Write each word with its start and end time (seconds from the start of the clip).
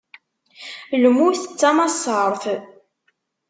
Lmut 1.01 1.41
d 1.47 1.53
tamassaṛt. 1.59 2.43